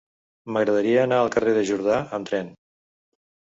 [0.55, 2.53] M'agradaria anar al carrer de Jordà amb tren.